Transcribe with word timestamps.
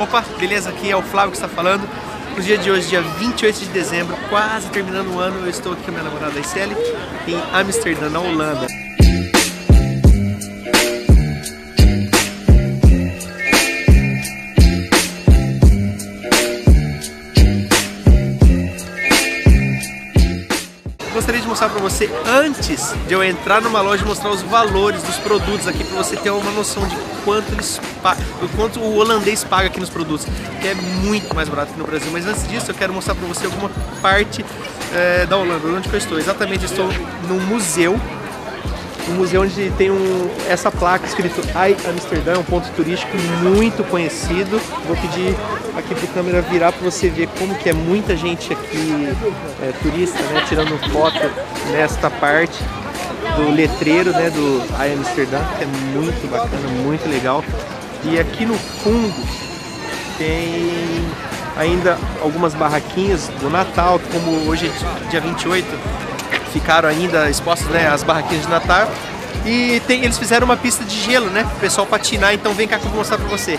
Opa, 0.00 0.24
beleza? 0.38 0.70
Aqui 0.70 0.90
é 0.90 0.96
o 0.96 1.02
Flávio 1.02 1.30
que 1.30 1.36
está 1.36 1.46
falando. 1.46 1.86
No 2.34 2.42
dia 2.42 2.56
de 2.56 2.70
hoje, 2.70 2.88
dia 2.88 3.02
28 3.02 3.58
de 3.60 3.66
dezembro, 3.66 4.16
quase 4.30 4.70
terminando 4.70 5.14
o 5.14 5.18
ano, 5.18 5.40
eu 5.44 5.50
estou 5.50 5.74
aqui 5.74 5.82
com 5.82 5.90
a 5.90 5.92
minha 5.92 6.04
namorada 6.04 6.40
Iseli 6.40 6.74
em 7.28 7.38
Amsterdã, 7.52 8.08
na 8.08 8.18
Holanda. 8.18 8.66
Mostrar 21.60 21.68
para 21.68 21.80
você 21.82 22.10
antes 22.26 22.94
de 23.06 23.12
eu 23.12 23.22
entrar 23.22 23.60
numa 23.60 23.82
loja 23.82 24.02
mostrar 24.06 24.30
os 24.30 24.40
valores 24.40 25.02
dos 25.02 25.16
produtos 25.16 25.68
aqui 25.68 25.84
para 25.84 25.98
você 25.98 26.16
ter 26.16 26.30
uma 26.30 26.50
noção 26.52 26.86
de 26.88 26.96
quanto 27.22 27.52
eles 27.52 27.78
do 28.40 28.48
quanto 28.56 28.80
o 28.80 28.96
holandês 28.96 29.44
paga 29.44 29.66
aqui 29.66 29.78
nos 29.78 29.90
produtos, 29.90 30.26
que 30.58 30.68
é 30.68 30.74
muito 30.74 31.34
mais 31.34 31.50
barato 31.50 31.74
que 31.74 31.78
no 31.78 31.84
Brasil. 31.84 32.08
Mas 32.12 32.26
antes 32.26 32.48
disso, 32.48 32.70
eu 32.70 32.74
quero 32.74 32.94
mostrar 32.94 33.14
para 33.14 33.26
você 33.26 33.44
alguma 33.44 33.70
parte 34.00 34.42
é, 34.94 35.26
da 35.26 35.36
Holanda, 35.36 35.68
onde 35.68 35.86
eu 35.92 35.98
estou. 35.98 36.18
Exatamente, 36.18 36.64
estou 36.64 36.88
num 37.28 37.40
museu 37.40 38.00
um 39.10 39.14
museu 39.14 39.42
onde 39.42 39.70
tem 39.72 39.90
um, 39.90 40.30
essa 40.48 40.70
placa 40.70 41.06
escrito 41.06 41.40
I 41.40 41.76
Amsterdã, 41.88 42.38
um 42.38 42.44
ponto 42.44 42.70
turístico 42.72 43.12
muito 43.42 43.82
conhecido. 43.90 44.60
Vou 44.86 44.96
pedir 44.96 45.36
aqui 45.76 45.94
para 45.94 46.04
o 46.04 46.08
câmera 46.08 46.42
virar 46.42 46.72
para 46.72 46.88
você 46.88 47.08
ver 47.08 47.28
como 47.38 47.54
que 47.56 47.68
é 47.68 47.72
muita 47.72 48.16
gente 48.16 48.52
aqui, 48.52 49.08
é, 49.62 49.72
turista, 49.82 50.18
né, 50.22 50.44
tirando 50.48 50.78
foto 50.90 51.18
nesta 51.72 52.08
parte 52.08 52.62
do 53.36 53.50
letreiro 53.50 54.12
né, 54.12 54.30
do 54.30 54.62
I 54.82 54.92
Amsterdã, 54.94 55.40
que 55.58 55.64
é 55.64 55.66
muito 55.66 56.30
bacana, 56.30 56.68
muito 56.82 57.08
legal. 57.08 57.44
E 58.04 58.18
aqui 58.18 58.46
no 58.46 58.54
fundo 58.54 59.14
tem 60.16 61.04
ainda 61.56 61.98
algumas 62.22 62.54
barraquinhas 62.54 63.28
do 63.40 63.50
Natal, 63.50 64.00
como 64.12 64.48
hoje 64.48 64.70
é 64.70 65.10
dia 65.10 65.20
28, 65.20 65.66
ficaram 66.52 66.88
ainda 66.88 67.28
expostas 67.28 67.68
né, 67.68 67.88
as 67.88 68.02
barraquinhas 68.02 68.44
de 68.44 68.50
Natal. 68.50 68.90
E 69.44 69.80
tem, 69.86 70.04
eles 70.04 70.18
fizeram 70.18 70.44
uma 70.44 70.56
pista 70.56 70.84
de 70.84 71.00
gelo, 71.00 71.30
né? 71.30 71.44
Para 71.44 71.56
o 71.56 71.60
pessoal 71.60 71.86
patinar, 71.86 72.34
então 72.34 72.52
vem 72.52 72.68
cá 72.68 72.78
que 72.78 72.84
eu 72.84 72.90
vou 72.90 72.98
mostrar 72.98 73.16
para 73.16 73.28
você. 73.28 73.58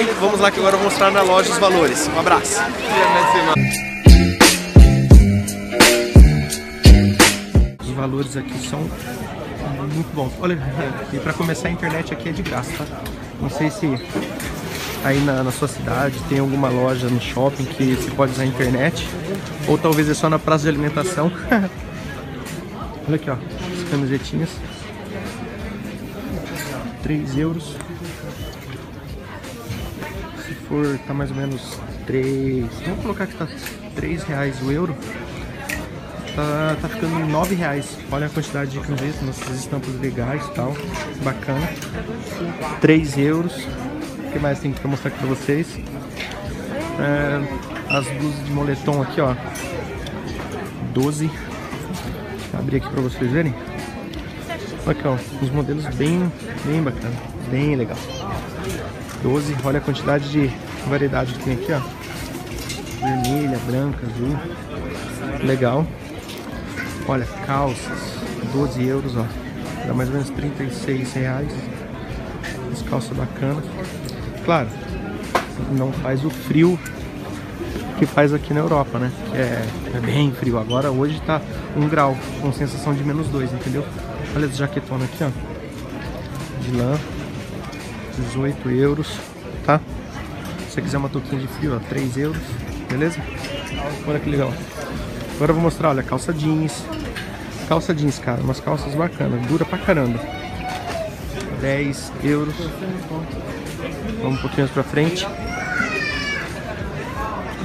Então 0.00 0.14
vamos 0.20 0.38
lá 0.38 0.48
que 0.48 0.60
agora 0.60 0.76
eu 0.76 0.78
vou 0.78 0.88
mostrar 0.88 1.10
na 1.10 1.22
loja 1.22 1.50
os 1.50 1.58
valores. 1.58 2.08
Um 2.14 2.20
abraço. 2.20 2.60
Os 7.82 7.90
valores 7.90 8.36
aqui 8.36 8.68
são 8.68 8.78
muito 9.92 10.14
bons. 10.14 10.32
Olha, 10.40 10.56
e 11.12 11.18
para 11.18 11.32
começar 11.32 11.66
a 11.66 11.70
internet 11.72 12.12
aqui 12.12 12.28
é 12.28 12.32
de 12.32 12.42
graça, 12.42 12.70
tá? 12.84 12.84
Não 13.40 13.50
sei 13.50 13.70
se 13.70 13.86
aí 15.04 15.18
na, 15.24 15.42
na, 15.42 15.50
sua 15.50 15.66
cidade 15.66 16.16
tem 16.28 16.38
alguma 16.38 16.68
loja 16.68 17.08
no 17.08 17.20
shopping 17.20 17.64
que 17.64 17.96
você 17.96 18.10
pode 18.12 18.30
usar 18.32 18.44
a 18.44 18.46
internet. 18.46 19.08
Ou 19.66 19.76
talvez 19.76 20.08
é 20.08 20.14
só 20.14 20.30
na 20.30 20.38
praça 20.38 20.62
de 20.62 20.68
alimentação. 20.68 21.32
Olha 23.08 23.16
aqui, 23.16 23.28
ó, 23.30 23.34
as 23.34 23.90
camisetinhas. 23.90 24.50
3 27.02 27.36
euros 27.36 27.74
for 30.68 30.98
tá 31.06 31.14
mais 31.14 31.30
ou 31.30 31.36
menos 31.36 31.78
3. 32.06 32.66
Vamos 32.84 33.02
colocar 33.02 33.26
que 33.26 33.34
tá 33.34 33.48
3 33.94 34.22
reais 34.24 34.62
o 34.62 34.70
euro. 34.70 34.94
Tá, 36.36 36.76
tá 36.80 36.88
ficando 36.88 37.18
9 37.26 37.54
reais. 37.54 37.98
Olha 38.12 38.26
a 38.26 38.30
quantidade 38.30 38.70
de 38.70 38.80
camisetas, 38.80 39.22
nossas 39.22 39.58
estampas 39.58 39.94
legais 40.00 40.44
e 40.44 40.50
tal. 40.50 40.76
Bacana. 41.24 41.68
3 42.80 43.18
euros. 43.18 43.56
O 43.56 44.30
que 44.30 44.38
mais 44.38 44.60
tem 44.60 44.72
que 44.72 44.86
mostrar 44.86 45.08
aqui 45.08 45.18
pra 45.18 45.28
vocês? 45.28 45.66
É, 47.00 47.96
as 47.96 48.06
blusas 48.06 48.44
de 48.44 48.52
moletom 48.52 49.02
aqui, 49.02 49.20
ó. 49.20 49.34
12. 50.92 51.26
Vou 52.52 52.60
abrir 52.60 52.76
aqui 52.76 52.88
pra 52.90 53.00
vocês 53.00 53.30
verem. 53.30 53.54
Aqui, 54.86 55.06
ó. 55.06 55.16
Os 55.42 55.50
modelos 55.50 55.86
bem, 55.96 56.30
bem 56.64 56.82
bacana. 56.82 57.14
Bem 57.50 57.74
legal. 57.74 57.96
12. 59.22 59.56
Olha 59.64 59.78
a 59.78 59.80
quantidade 59.80 60.30
de 60.30 60.50
variedade 60.88 61.34
que 61.34 61.44
tem 61.44 61.54
aqui, 61.54 61.72
ó. 61.72 61.80
Vermelha, 63.00 63.58
branca, 63.66 64.06
azul. 64.06 64.36
Legal. 65.44 65.86
Olha, 67.06 67.26
calças. 67.46 68.18
12 68.52 68.86
euros, 68.86 69.16
ó. 69.16 69.24
Dá 69.86 69.94
mais 69.94 70.08
ou 70.08 70.14
menos 70.14 70.30
36 70.30 71.12
reais. 71.12 71.48
As 72.72 72.82
calças 72.82 73.16
bacanas. 73.16 73.64
Claro, 74.44 74.68
não 75.72 75.92
faz 75.92 76.24
o 76.24 76.30
frio 76.30 76.78
que 77.98 78.06
faz 78.06 78.32
aqui 78.32 78.54
na 78.54 78.60
Europa, 78.60 78.98
né? 78.98 79.10
É, 79.34 79.96
é 79.96 80.00
bem 80.00 80.32
frio. 80.32 80.58
Agora 80.58 80.90
hoje 80.90 81.20
tá 81.26 81.40
1 81.76 81.88
grau, 81.88 82.16
com 82.40 82.52
sensação 82.52 82.94
de 82.94 83.02
menos 83.02 83.28
2, 83.28 83.52
entendeu? 83.52 83.84
Olha 84.34 84.46
esse 84.46 84.56
jaquetona 84.56 85.04
aqui, 85.04 85.24
ó. 85.24 85.30
De 86.62 86.76
lã. 86.76 86.98
18 88.18 88.70
euros, 88.70 89.08
tá? 89.64 89.80
Se 90.66 90.74
você 90.74 90.82
quiser 90.82 90.98
uma 90.98 91.08
touquinha 91.08 91.40
de 91.40 91.48
frio, 91.48 91.76
ó, 91.76 91.78
3 91.88 92.16
euros, 92.18 92.42
beleza? 92.88 93.20
Olha 94.06 94.18
que 94.18 94.28
legal. 94.28 94.52
Agora 95.36 95.50
eu 95.50 95.54
vou 95.54 95.62
mostrar, 95.62 95.90
olha, 95.90 96.02
calça 96.02 96.32
jeans. 96.32 96.84
Calça 97.68 97.94
jeans, 97.94 98.18
cara, 98.18 98.40
umas 98.40 98.60
calças 98.60 98.94
bacanas, 98.94 99.46
dura 99.46 99.64
pra 99.64 99.78
caramba. 99.78 100.18
10 101.60 102.12
euros. 102.24 102.54
Vamos 104.22 104.38
um 104.38 104.40
pouquinho 104.40 104.62
mais 104.62 104.70
pra 104.70 104.82
frente. 104.82 105.26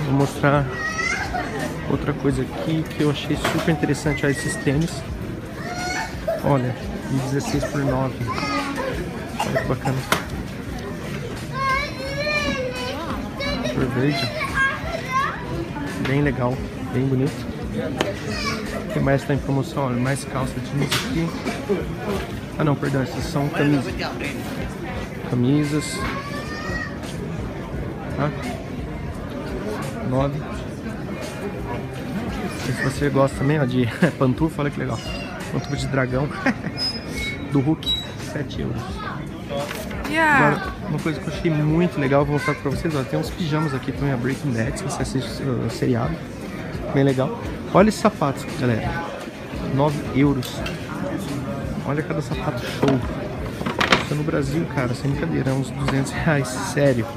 Vou 0.06 0.14
mostrar 0.14 0.66
outra 1.90 2.14
coisa 2.14 2.42
aqui 2.42 2.84
que 2.84 3.02
eu 3.02 3.12
achei 3.12 3.36
super 3.38 3.72
interessante, 3.72 4.26
ó, 4.26 4.30
esses 4.30 4.56
tênis. 4.58 4.92
Olha, 6.44 6.76
16 7.32 7.64
por 7.66 7.80
9. 7.80 8.14
Olha 9.40 9.62
que 9.62 9.68
bacana. 9.68 10.23
Verde. 13.94 14.30
Bem 16.08 16.22
legal, 16.22 16.58
bem 16.94 17.06
bonito. 17.06 17.54
O 18.90 18.94
que 18.94 19.00
mais 19.00 19.22
está 19.22 19.34
em 19.34 19.38
promoção? 19.38 19.86
Olha, 19.86 20.00
mais 20.00 20.24
calça 20.26 20.54
jeans 20.60 20.86
aqui. 20.86 21.30
Ah 22.58 22.64
não, 22.64 22.76
perdão, 22.76 23.02
essas 23.02 23.24
são 23.26 23.48
camisas. 23.50 23.94
Camisas. 25.30 26.00
Tá? 28.18 28.30
Nove. 30.10 30.40
Se 32.66 32.72
você 32.84 33.10
gosta 33.10 33.38
também 33.38 33.60
ó, 33.60 33.66
de 33.66 33.88
pantufa, 34.18 34.62
olha 34.62 34.72
que 34.72 34.80
legal. 34.80 35.00
Pantufa 35.52 35.76
de 35.76 35.88
dragão. 35.88 36.28
Do 37.52 37.60
Hulk, 37.60 37.94
7 38.32 38.62
euros. 38.62 39.13
Yeah. 40.14 40.48
Agora, 40.48 40.74
uma 40.90 41.00
coisa 41.00 41.20
que 41.20 41.28
eu 41.28 41.34
achei 41.34 41.50
muito 41.50 42.00
legal, 42.00 42.24
vou 42.24 42.34
mostrar 42.34 42.54
pra 42.54 42.70
vocês, 42.70 42.96
ó, 42.96 43.02
tem 43.02 43.18
uns 43.18 43.32
pijamas 43.32 43.74
aqui 43.74 43.92
também, 43.92 44.14
a 44.14 44.18
Breaking 44.18 44.52
Bad, 44.52 44.78
se 44.78 44.84
você 44.84 45.02
assiste 45.02 45.42
uh, 45.42 45.68
seriado, 45.72 46.16
bem 46.94 47.04
legal. 47.04 47.42
Olha 47.74 47.90
esses 47.90 48.00
sapatos, 48.00 48.46
galera, 48.60 48.92
9 49.74 49.98
euros. 50.16 50.56
Olha 51.88 52.04
cada 52.04 52.22
sapato 52.22 52.64
show. 52.64 53.00
Isso 54.06 54.14
no 54.14 54.24
Brasil, 54.24 54.64
cara, 54.76 54.94
sem 54.94 55.10
brincadeira, 55.10 55.50
é 55.50 55.54
uns 55.54 55.72
200 55.72 56.12
reais, 56.12 56.48
sério. 56.48 57.08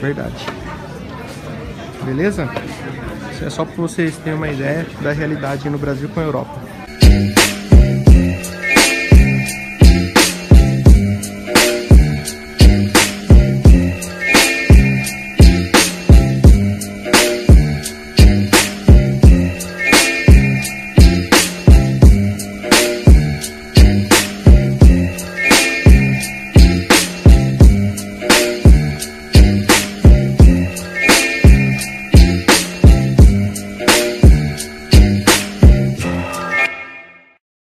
Verdade. 0.00 0.46
Beleza? 2.04 2.48
Isso 3.32 3.44
é 3.44 3.50
só 3.50 3.66
pra 3.66 3.74
vocês 3.74 4.16
terem 4.16 4.38
uma 4.38 4.48
ideia 4.48 4.86
da 5.02 5.12
realidade 5.12 5.68
no 5.68 5.76
Brasil 5.76 6.08
com 6.08 6.20
a 6.20 6.22
Europa. 6.22 6.65